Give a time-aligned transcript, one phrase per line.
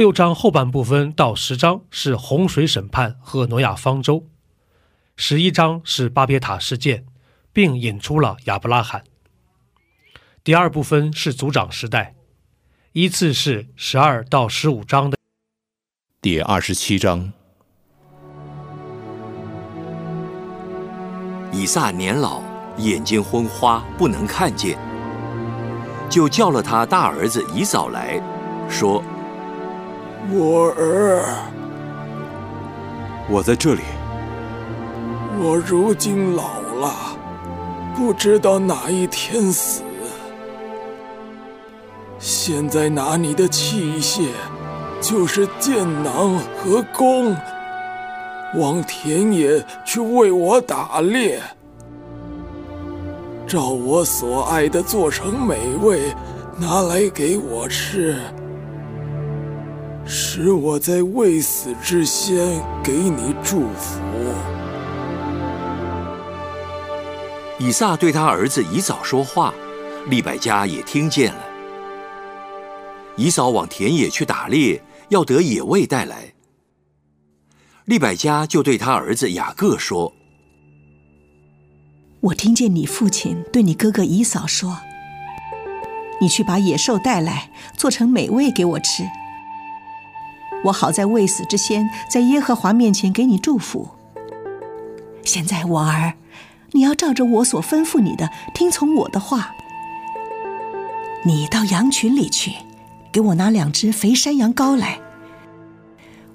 [0.00, 4.30] 六章后半部分到十章是洪水审判和挪亚方舟。
[5.14, 7.04] 十一章是巴别塔事件，
[7.52, 9.04] 并引出了亚伯拉罕。
[10.42, 12.14] 第二部分是族长时代，
[12.92, 15.18] 依次是十二到十五章的。
[16.22, 17.30] 第二十七章，
[21.52, 22.42] 以撒年老，
[22.78, 24.78] 眼睛昏花，不能看见，
[26.08, 28.18] 就叫了他大儿子以扫来
[28.66, 29.04] 说
[30.28, 31.24] ：“我儿，
[33.28, 33.80] 我在这里。”
[35.42, 36.92] 我如今老了，
[37.96, 39.82] 不知道哪一天死。
[42.18, 44.28] 现在拿你的器械，
[45.00, 47.34] 就是箭囊和弓，
[48.56, 51.40] 往田野去为我打猎，
[53.46, 56.14] 照我所爱的做成美味，
[56.58, 58.18] 拿来给我吃，
[60.12, 64.00] 使我在未死之先给你祝福。
[67.60, 69.54] 以撒对他儿子以扫说话，
[70.08, 71.44] 利百加也听见了。
[73.14, 76.32] 以扫往田野去打猎，要得野味带来。
[77.84, 80.12] 利百加就对他儿子雅各说
[82.18, 84.76] ：“我听见你父亲对你哥哥以扫说，
[86.20, 89.04] 你去把野兽带来，做成美味给我吃。
[90.64, 93.88] 我好在未死之先，在耶和华面前给你祝福。
[95.24, 96.14] 现在我儿。”
[96.72, 99.56] 你要照着我所吩咐你的，听从我的话。
[101.24, 102.52] 你到羊群里去，
[103.10, 105.00] 给我拿两只肥山羊羔来，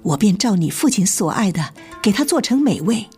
[0.02, 1.72] 我便照你父亲所爱的，
[2.02, 3.08] 给他做成美味。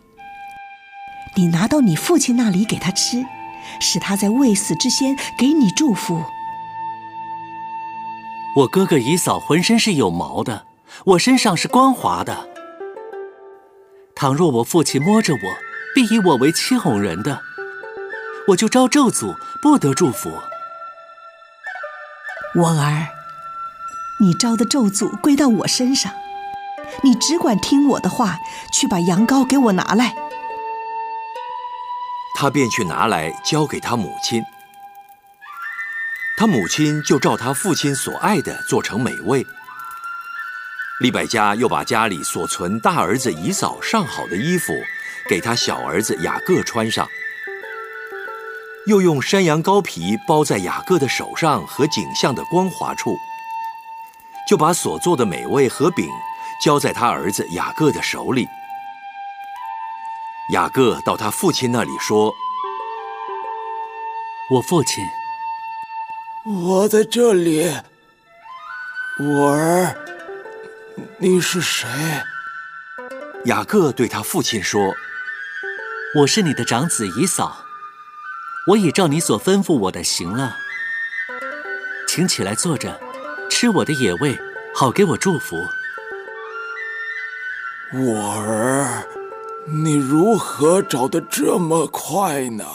[1.35, 3.25] 你拿到你父亲那里给他吃，
[3.81, 6.23] 使他在未死之先给你祝福。
[8.55, 10.67] 我哥哥姨嫂浑身是有毛的，
[11.05, 12.49] 我身上是光滑的。
[14.15, 15.39] 倘若我父亲摸着我。
[15.95, 17.41] 必以我为欺哄人的，
[18.49, 20.31] 我就招咒诅，不得祝福。
[22.55, 23.07] 我儿，
[24.21, 26.13] 你招的咒诅归到我身上，
[27.03, 28.37] 你只管听我的话，
[28.71, 30.15] 去把羊羔给我拿来。
[32.35, 34.43] 他便去拿来，交给他母亲。
[36.37, 39.45] 他母亲就照他父亲所爱的做成美味。
[40.99, 44.73] 利百加又把家里所存大儿子以扫上好的衣服。
[45.29, 47.07] 给他小儿子雅各穿上，
[48.87, 53.15] 又用山羊羔皮包在雅各的手上和颈项的光滑处，
[54.49, 56.09] 就把所做的美味和饼
[56.65, 58.47] 交在他儿子雅各的手里。
[60.53, 62.33] 雅各到他父亲那里说
[64.49, 65.05] ：“我父亲，
[66.43, 67.71] 我在这里。
[69.19, 69.95] 我儿，
[71.17, 71.87] 你是谁？”
[73.45, 74.93] 雅各对他父亲说。
[76.15, 77.63] 我是你的长子以扫，
[78.65, 80.55] 我已照你所吩咐我的行了，
[82.07, 82.99] 请起来坐着，
[83.47, 84.35] 吃我的野味，
[84.73, 85.55] 好给我祝福。
[87.93, 89.07] 我儿，
[89.67, 92.65] 你如何找得这么快呢？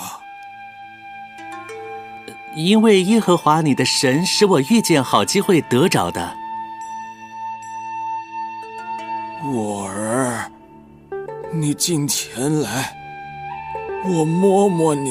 [2.54, 6.36] 因为耶和华你的神使我遇见好机会得着的。
[11.64, 12.94] 你近前来。
[14.04, 15.10] 我摸摸你，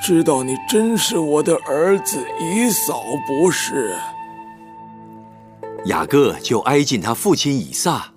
[0.00, 3.94] 知道你真是我的儿子以扫，不是？
[5.84, 8.10] 雅各就挨近他父亲以撒，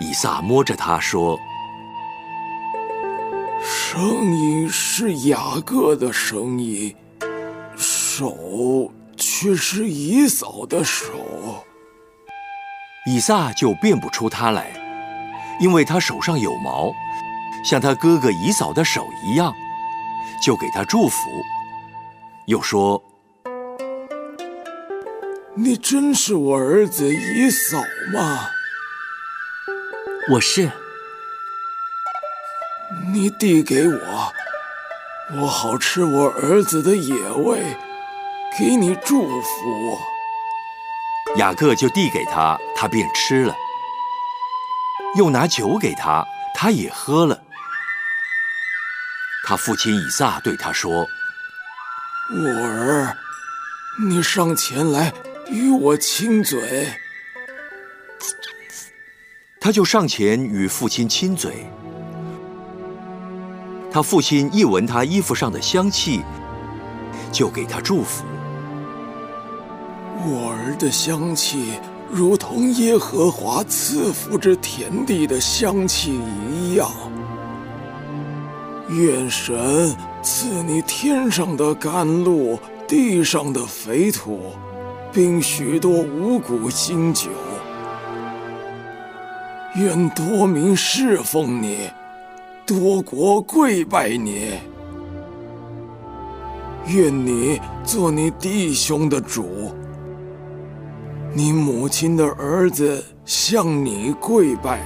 [0.00, 1.38] 以撒摸着他说
[3.60, 6.96] ：“声音是雅各的声音，
[7.76, 11.12] 手却是以扫的手。”
[13.04, 14.72] 以撒就辨不出他来，
[15.60, 16.92] 因为他手上有毛。
[17.62, 19.52] 像他哥哥姨嫂的手一样，
[20.42, 21.28] 就给他祝福，
[22.46, 23.02] 又说
[25.54, 27.78] ：“你真是我儿子姨嫂
[28.14, 28.48] 吗
[30.32, 30.70] ？”“我是。
[33.12, 34.32] ”“你递给我，
[35.38, 37.76] 我好吃我儿子的野味，
[38.58, 39.98] 给你祝福。”
[41.36, 43.54] 雅各就递给他，他便吃了；
[45.16, 46.24] 又拿酒给他，
[46.54, 47.42] 他也喝了。
[49.44, 50.92] 他父亲以撒对他说
[52.32, 53.16] ：“我儿，
[54.00, 55.12] 你上前来
[55.48, 56.92] 与我亲嘴。”
[59.60, 61.66] 他就上前与父亲亲嘴。
[63.92, 66.22] 他父亲一闻他衣服上的香气，
[67.32, 68.24] 就给他祝福。
[70.22, 71.80] 我儿的香气，
[72.10, 76.20] 如同耶和华赐福之田地的香气
[76.52, 76.90] 一样。
[78.88, 82.58] 愿神赐你天上的甘露，
[82.88, 84.40] 地上的肥土，
[85.12, 87.30] 并许多五谷新酒。
[89.76, 91.88] 愿多民侍奉你，
[92.66, 94.54] 多国跪拜你。
[96.88, 99.72] 愿你做你弟兄的主。
[101.32, 104.80] 你母亲的儿子向你跪拜，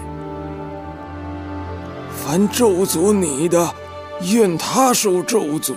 [2.10, 3.74] 凡咒诅你的，
[4.30, 5.72] 愿他受咒诅；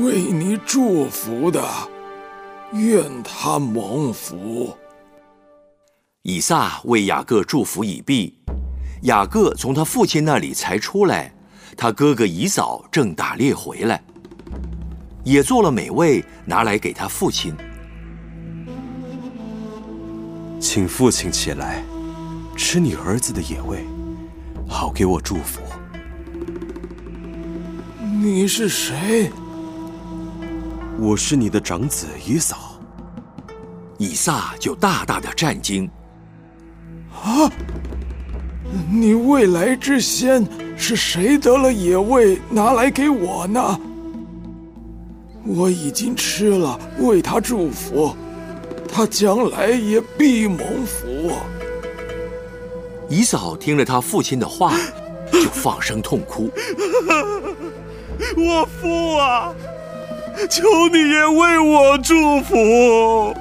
[0.00, 1.60] 为你祝福的，
[2.72, 4.72] 愿他蒙福。
[6.22, 8.38] 以撒为雅各祝福已毕，
[9.02, 11.34] 雅各从他父亲那里才出来，
[11.76, 14.00] 他哥哥以扫正打猎回来，
[15.24, 17.52] 也做了美味，拿来给他父亲。
[20.62, 21.82] 请父亲起来，
[22.56, 23.84] 吃你儿子的野味，
[24.68, 25.60] 好给我祝福。
[28.22, 29.32] 你是谁？
[31.00, 32.80] 我是你的长子以扫。
[33.98, 35.90] 以撒就大大的战惊。
[37.10, 37.50] 啊！
[38.88, 43.80] 你未来之先是谁得了野味拿来给我呢？
[45.44, 48.14] 我已经吃了，为他祝福。
[48.92, 51.32] 他将来也必蒙福。
[53.08, 54.76] 姨嫂听了他父亲的话，
[55.32, 56.50] 就放声痛哭。
[58.36, 59.54] 我父啊，
[60.48, 60.62] 求
[60.92, 63.34] 你也为我祝福。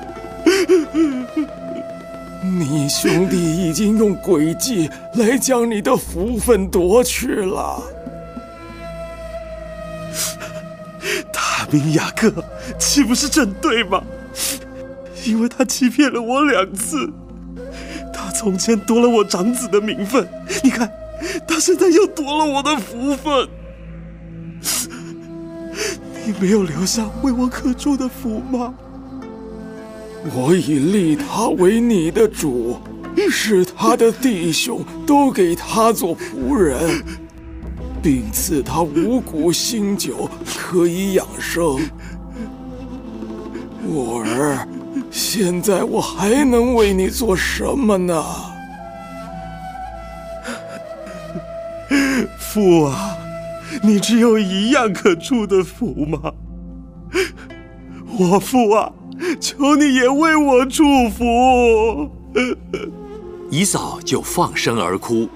[2.44, 7.84] 你兄弟已经用诡计来将你的福分夺去了。
[11.32, 12.34] 大明雅各
[12.80, 14.02] 岂不是正对吗？
[15.26, 17.10] 因为他欺骗了我两次，
[18.14, 20.28] 他从前夺了我长子的名分，
[20.64, 20.92] 你看，
[21.48, 23.48] 他现在又夺了我的福分。
[26.26, 28.74] 你没有留下为我可祝的福吗？
[30.36, 32.80] 我已立他为你的主，
[33.30, 37.04] 使他的弟兄都给他做仆人，
[38.02, 41.80] 并赐他五谷新酒可以养生。
[43.88, 44.68] 我儿。
[45.24, 48.26] 现在我还能为你做什么呢，
[52.40, 53.16] 父啊？
[53.84, 56.34] 你只有一样可祝的福吗？
[58.18, 58.92] 我父啊，
[59.40, 62.10] 求你也为我祝福。
[63.52, 65.30] 以嫂就放声而哭。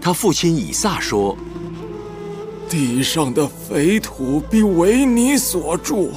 [0.00, 1.36] 他父亲以撒说
[2.66, 6.12] ：“地上的肥土必为你所住，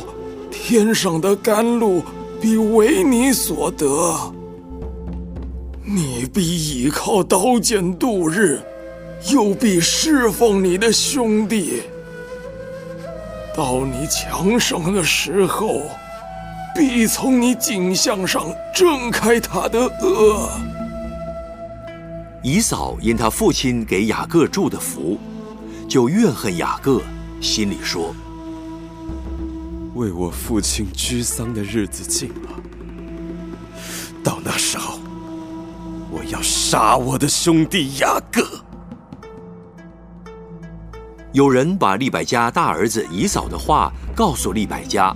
[0.50, 2.02] 天上的甘露。”
[2.42, 4.34] 必为你所得，
[5.86, 8.60] 你必倚靠刀剑度日，
[9.30, 11.84] 又必侍奉你的兄弟。
[13.56, 15.84] 到你强盛的时候，
[16.76, 20.50] 必从你颈项上挣开他的恶。
[22.42, 25.20] 以扫因他父亲给雅各祝的福，
[25.88, 27.04] 就怨恨雅各，
[27.40, 28.16] 心里说。
[30.02, 32.50] 为我父亲居丧的日子近了，
[34.24, 34.98] 到那时候，
[36.10, 38.44] 我要杀我的兄弟雅各。
[41.34, 45.16] 有人把利百家大儿子以扫的话告诉利百家，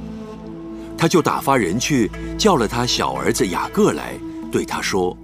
[0.95, 4.13] 他就打发人去叫了他小儿子雅各来，
[4.51, 5.17] 对他说：“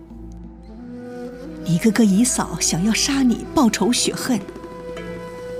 [1.64, 4.40] 你哥哥以扫想要杀你，报仇雪恨。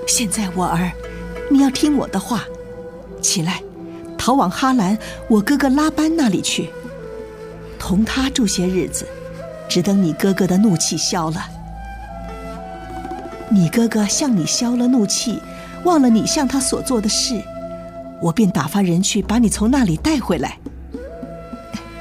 [0.08, 0.90] 现在我儿，
[1.48, 2.42] 你要听我的话，
[3.20, 3.62] 起来。”
[4.22, 6.70] 逃往哈兰，我哥哥拉班那里去，
[7.76, 9.04] 同他住些日子，
[9.68, 11.44] 只等你哥哥的怒气消了。
[13.48, 15.40] 你哥哥向你消了怒气，
[15.82, 17.42] 忘了你向他所做的事，
[18.20, 20.56] 我便打发人去把你从那里带回来。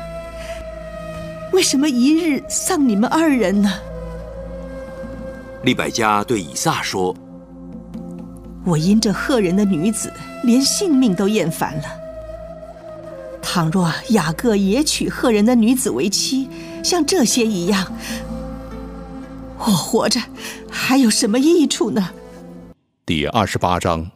[1.52, 3.74] 为什么一日丧你们二人呢？
[5.64, 7.16] 利百加对以撒说
[8.64, 10.14] ：“我因这赫人的女子，
[10.44, 11.84] 连性命都厌烦了。”
[13.54, 16.48] 倘若雅各也娶赫人的女子为妻，
[16.82, 17.86] 像这些一样，
[19.58, 20.22] 我活着
[20.70, 22.12] 还有什么益处呢？
[23.06, 24.10] 第二十八章。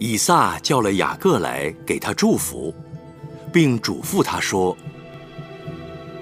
[0.00, 2.74] 以撒叫了雅各来，给他祝福，
[3.52, 4.76] 并嘱咐他说：“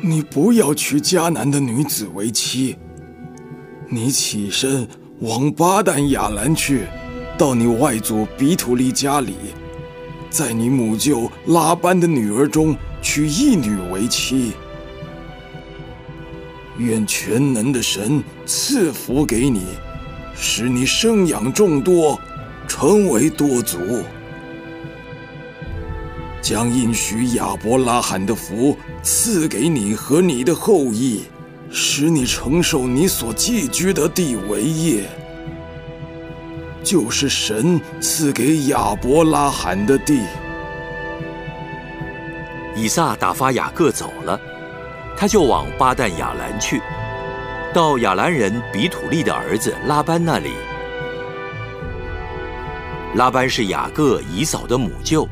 [0.05, 2.77] 你不要娶迦南的女子为妻。
[3.89, 4.87] 你起身
[5.21, 6.87] 往巴旦亚兰去，
[7.43, 9.35] 到你外祖比土利家里，
[10.31, 14.53] 在你母舅拉班的女儿中娶一女为妻。
[16.79, 19.63] 愿全能的神赐福给你，
[20.37, 22.17] 使你生养众多。”
[22.69, 23.77] 成为多族，
[26.41, 31.25] 将应许亚伯拉罕的福赐给你和你的后裔，
[31.73, 35.11] 使你承受你所寄居的地为业，
[36.83, 40.23] 就是神赐给亚伯拉罕的地。
[42.75, 44.41] 以撒打发雅各走了，
[45.17, 46.81] 他就往巴旦亚兰去，
[47.75, 50.51] 到亚兰人比土利的儿子拉班那里。
[53.15, 55.29] 拉班是雅各以嫂的母舅。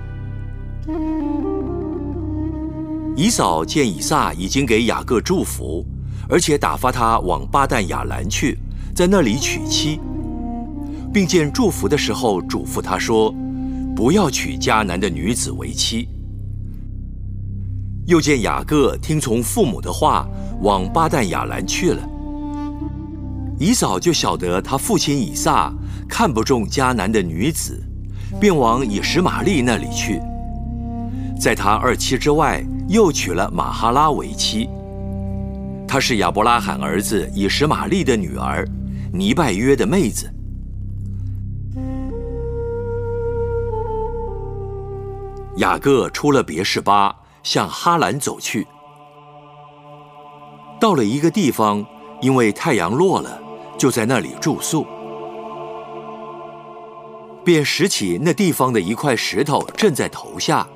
[3.16, 5.84] 以嫂见以撒已经给雅各祝福，
[6.28, 8.58] 而且打发他往巴旦亚兰去，
[8.94, 9.98] 在那里娶妻，
[11.12, 13.34] 并见祝福的时候嘱咐他说
[13.96, 16.08] ：“不要娶迦南的女子为妻。”
[18.06, 20.26] 又见雅各听从父母的话，
[20.60, 22.08] 往巴旦亚兰去了。
[23.58, 25.72] 以扫就晓得他父亲以撒。
[26.08, 27.80] 看不中迦南的女子，
[28.40, 30.20] 便往以实玛利那里去。
[31.40, 34.68] 在他二妻之外，又娶了马哈拉为妻。
[35.86, 38.66] 她是亚伯拉罕儿子以实玛利的女儿，
[39.12, 40.28] 尼拜约的妹子。
[45.60, 48.66] 雅各出了别是巴，向哈兰走去。
[50.80, 51.84] 到了一个地方，
[52.22, 53.38] 因为太阳落了，
[53.76, 54.86] 就在那里住宿。
[57.44, 60.66] 便拾起那地方的一块石头，枕在头下，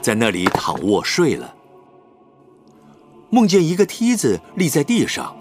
[0.00, 1.54] 在那里躺卧睡了。
[3.28, 5.36] 梦见一个梯子立在地上，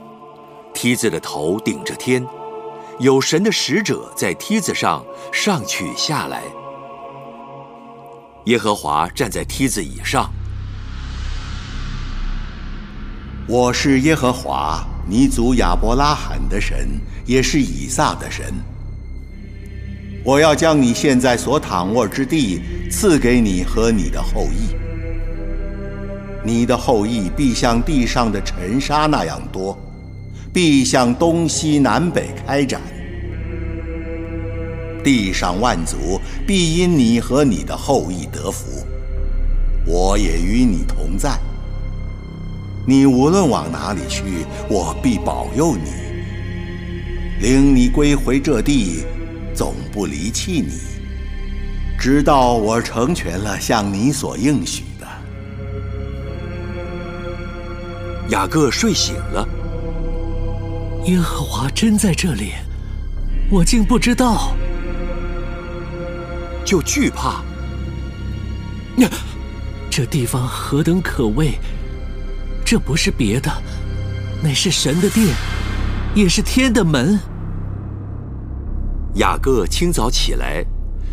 [0.73, 2.27] 梯子的头顶着天，
[2.99, 6.43] 有神的使者在梯子上上去下来。
[8.45, 10.31] 耶和华站在梯子以上。
[13.47, 18.53] 我是耶和华，你祖亚伯拉罕的神，也是以撒的神。
[20.23, 24.75] 我要将你现在所躺卧之地赐给你和你的后裔，
[26.43, 29.77] 你的后裔必像地上的尘沙那样多，
[30.51, 32.81] 必向东西南北开展。
[35.03, 38.85] 地上万族必因你和你的后裔得福，
[39.85, 41.39] 我也与你同在。
[42.87, 45.91] 你无论往哪里去，我必保佑你，
[47.39, 49.03] 领你归回这地。
[49.53, 50.71] 总不离弃你，
[51.99, 55.05] 直到我成全了向你所应许的。
[58.29, 59.45] 雅各睡醒了，
[61.05, 62.53] 耶和华真在这里，
[63.51, 64.55] 我竟不知道，
[66.71, 67.43] 就惧怕。
[69.89, 71.59] 这地方何等可畏！
[72.63, 73.51] 这不是别的，
[74.41, 75.35] 乃是神的殿，
[76.15, 77.19] 也是天的门。
[79.15, 80.65] 雅各清早起来，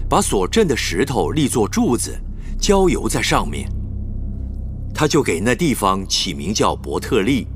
[0.09, 2.17] 把所镇的石头立作柱子，
[2.61, 3.69] 浇油在上面。
[4.95, 7.49] 他就给那地方起名叫伯特利，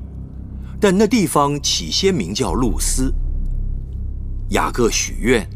[0.77, 3.13] 但那地方起先名叫露丝。
[4.49, 5.47] 雅各许愿：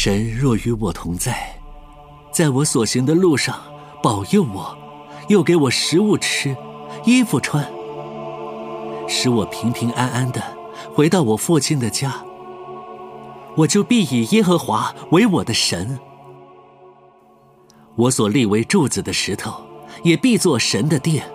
[0.00, 1.58] 神若与我同在，
[2.30, 3.60] 在我所行的路上
[4.00, 4.78] 保佑我，
[5.26, 6.56] 又给我食物吃，
[7.04, 7.68] 衣服穿，
[9.08, 10.40] 使我平平安安的。
[10.94, 12.14] 回到我父亲的家，
[13.56, 15.98] 我就必以耶和华为我的神。
[17.96, 19.52] 我所立为柱子的石头，
[20.04, 21.28] 也必作神的殿。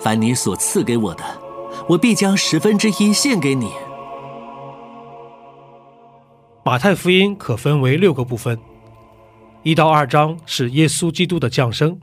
[0.00, 1.22] 凡你所赐给我的，
[1.86, 3.70] 我必将十分之一献给你。
[6.66, 8.58] 马太福音可分为六个部分，
[9.62, 12.00] 一到二章是耶稣基督的降生，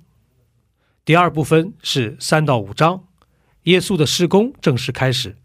[1.04, 3.04] 第二部分是三到五章。
[3.64, 5.36] 耶稣的施工正式开始。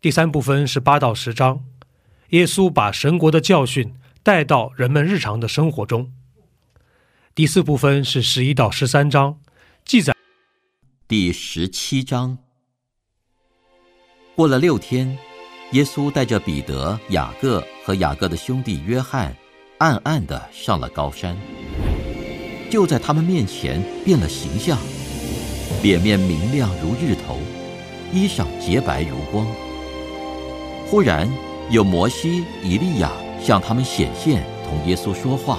[0.00, 1.64] 第三部分是八到十章，
[2.28, 6.12] 耶稣把神国的教训带到人们日常的生活中。
[7.34, 9.40] 第四部分是十一到十三章，
[9.84, 10.14] 记载。
[11.08, 12.38] 第十七章。
[14.36, 15.18] 过了六天，
[15.72, 19.34] 耶稣带着彼得、雅各和雅各的兄弟约翰，
[19.78, 21.36] 暗暗地上了高山。
[22.70, 24.78] 就在他们面前变了形象，
[25.82, 27.38] 脸面明亮如日头，
[28.12, 29.44] 衣裳洁白如光。
[30.86, 31.28] 忽然
[31.68, 33.10] 有摩西、以利亚
[33.42, 35.58] 向他们显现，同耶稣说话。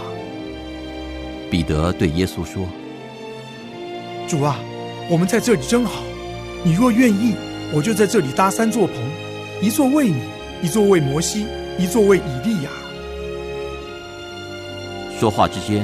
[1.51, 2.65] 彼得对耶稣说
[4.25, 4.57] ：“主啊，
[5.09, 6.01] 我们在这里真好。
[6.63, 7.35] 你若愿意，
[7.73, 8.95] 我就在这里搭三座棚，
[9.61, 10.21] 一座为你，
[10.61, 11.47] 一座为摩西，
[11.79, 12.69] 一座为以利亚。”
[15.19, 15.83] 说话之间，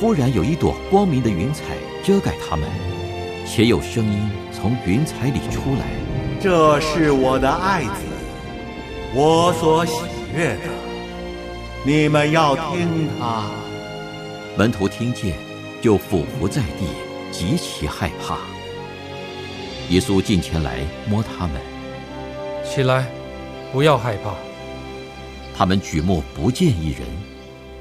[0.00, 2.68] 忽然有一朵光明的云彩遮盖他们，
[3.46, 5.86] 且有声音从云彩里出来
[6.42, 7.90] ：“这是我的爱子，
[9.14, 9.92] 我所喜
[10.34, 10.68] 悦的，
[11.84, 13.44] 你们要听他。”
[14.58, 15.36] 门徒听见，
[15.80, 16.86] 就俯伏在地，
[17.30, 18.36] 极其害怕。
[19.90, 21.54] 耶稣近前来摸他们，
[22.70, 23.10] 起来，
[23.72, 24.32] 不要害怕。
[25.56, 27.02] 他们举目不见一人，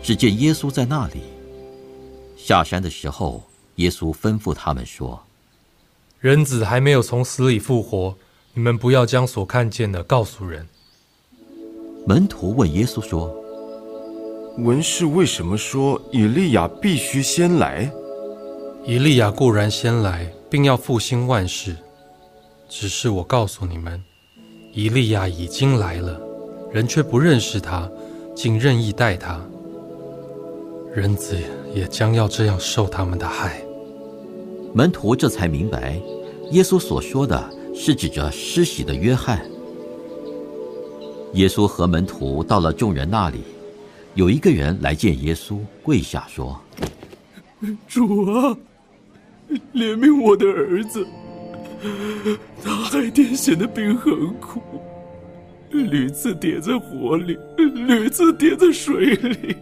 [0.02, 1.22] 只见耶稣在那里。
[2.36, 3.44] 下山的时候，
[3.76, 5.22] 耶稣吩咐他们说
[6.20, 8.16] ：“人子还没有从死里复活，
[8.56, 10.68] 你们不要将所看见的告诉人。”
[12.08, 13.32] 门徒问耶稣说。
[14.58, 17.90] 文士为什么说以利亚必须先来？
[18.84, 21.78] 以利亚固然先来，并要复兴万事。
[22.68, 24.04] 只是我告诉你们，
[24.74, 26.20] 以利亚已经来了，
[26.72, 27.90] 人却不认识他，
[28.36, 29.40] 竟任意待他。
[30.94, 31.38] 人子
[31.74, 33.62] 也将要这样受他们的害。
[34.74, 36.00] 门徒这才明白，
[36.52, 39.44] 耶稣所说的是指着施洗的约翰。
[41.34, 43.40] 耶稣和门徒到了众人那里。
[44.16, 46.60] 有一个人来见耶稣，跪下说
[47.88, 48.58] ：“主啊，
[49.74, 51.06] 怜悯我的儿子，
[52.64, 54.62] 他海癫痫的病很苦，
[55.72, 59.56] 屡次跌在火里，屡次跌在水里。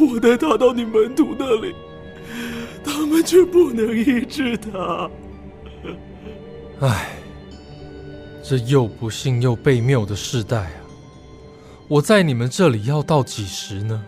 [0.00, 1.74] 我带他到你门徒那里，
[2.84, 5.10] 他们却不能医治他。
[6.80, 7.08] 唉，
[8.42, 10.70] 这又不幸又被谬的世代啊！”
[11.88, 14.04] 我在你们这里要到几时呢？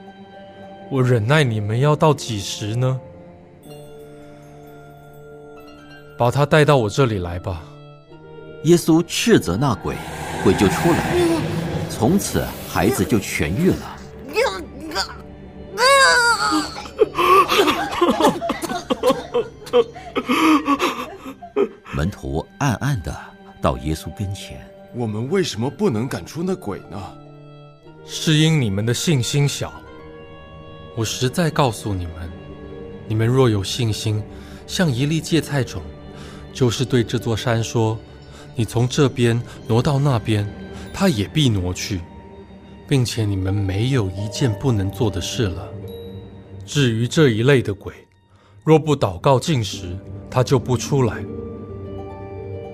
[0.90, 3.00] 我忍耐你们要到几时呢？
[6.20, 7.62] 把他带到我这里来吧。
[8.64, 9.96] 耶稣斥责那鬼，
[10.44, 11.16] 鬼就出来，
[11.88, 13.96] 从此孩子就痊愈了。
[21.94, 23.16] 门徒暗暗的
[23.62, 24.60] 到耶稣跟前
[24.94, 27.02] ：“我们为什么不能赶出那鬼呢？”
[28.04, 29.72] 是因你们的信心小。
[30.96, 32.30] 我实在告诉你们，
[33.08, 34.22] 你们若有信心，
[34.66, 35.80] 像一粒芥菜种，
[36.52, 37.98] 就是对这座山说
[38.54, 40.46] ：“你从这边挪到那边，
[40.92, 42.00] 它也必挪去，
[42.88, 45.68] 并且你们没有一件不能做的事了。”
[46.66, 47.92] 至于这一类的鬼，
[48.62, 49.96] 若不祷告进食，
[50.30, 51.24] 他就不出来。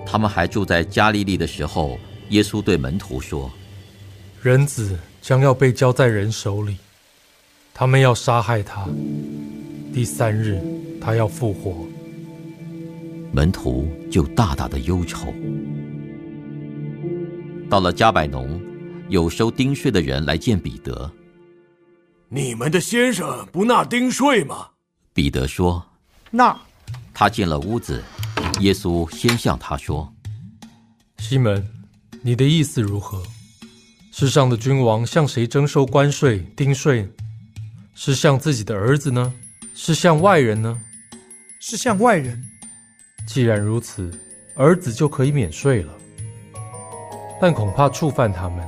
[0.05, 1.97] 他们还住在加利利的时候，
[2.29, 3.51] 耶稣对门徒说
[4.41, 6.77] ：“人子。”将要被交在人手里，
[7.73, 8.87] 他们要杀害他。
[9.93, 10.61] 第三日，
[11.01, 11.85] 他要复活。
[13.37, 15.31] 门徒就大大的忧愁。
[17.69, 18.59] 到了加百农，
[19.09, 21.11] 有收丁税的人来见彼得。
[22.29, 24.69] 你们的先生不纳丁税吗？
[25.13, 25.85] 彼得说
[26.31, 26.59] ：“纳。”
[27.13, 28.03] 他进了屋子，
[28.59, 30.11] 耶稣先向他说
[31.21, 31.63] ：“西门，
[32.23, 33.21] 你的意思如何？”
[34.11, 37.07] 世上的君王向谁征收关税、丁税？
[37.93, 39.31] 是向自己的儿子呢？
[39.75, 40.81] 是向外人呢？
[41.59, 42.43] 是向外人。
[43.27, 44.09] 既然如此，
[44.55, 45.93] 儿子就可以免税了。
[47.39, 48.67] 但恐怕触犯他们。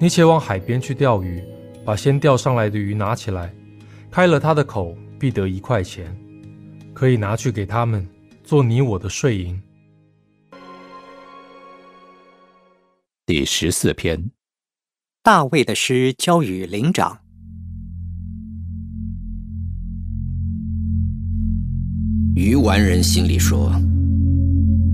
[0.00, 1.42] 你且往海边去钓鱼，
[1.84, 3.54] 把先钓上来的鱼拿起来，
[4.10, 6.14] 开了他的口，必得一块钱，
[6.92, 8.06] 可以拿去给他们，
[8.42, 9.60] 做你我的税银。
[13.24, 14.30] 第十四篇。
[15.22, 17.27] 大卫的诗交与灵长。
[22.38, 23.68] 愚顽人心里说：“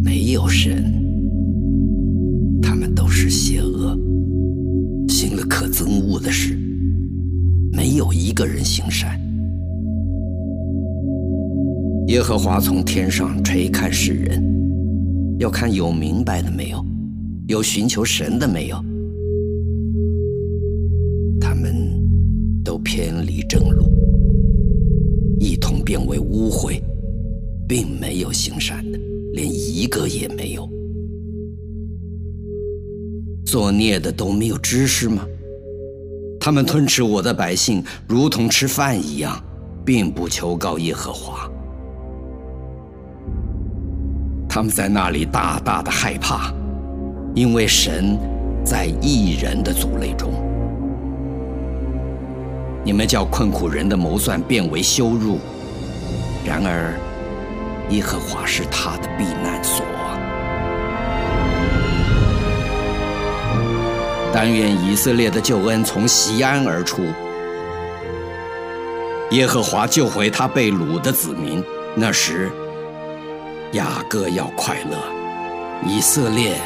[0.02, 0.82] 没有神，
[2.62, 3.94] 他们都是邪恶，
[5.08, 6.58] 行了可憎恶的事，
[7.70, 9.20] 没有一个人行善。”
[12.08, 14.42] 耶和华从天上垂看世人，
[15.38, 16.82] 要看有明白的没有，
[17.48, 18.82] 有寻求神的没有。
[21.38, 21.74] 他们
[22.64, 23.92] 都偏离正路，
[25.38, 26.80] 一同变为污秽，
[27.68, 28.98] 并没有行善的，
[29.32, 30.68] 连一个也没有。
[33.46, 35.24] 作孽的都没有知识吗？
[36.40, 39.42] 他们吞吃我的百姓，如同吃饭一样，
[39.84, 41.50] 并不求告耶和华。
[44.48, 46.52] 他们在那里大大的害怕，
[47.34, 48.18] 因为神
[48.64, 50.32] 在异人的族类中。
[52.84, 55.38] 你们叫困苦人的谋算变为羞辱，
[56.44, 56.94] 然而
[57.90, 59.84] 耶和华是他的避难所。
[64.32, 67.04] 但愿以色列的救恩从西安而出，
[69.30, 71.62] 耶和华救回他被掳的子民。
[71.94, 72.50] 那时，
[73.72, 74.96] 雅各要快乐，
[75.86, 76.56] 以色列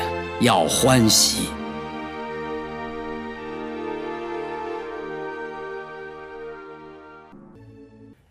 [0.41, 1.51] 要欢喜。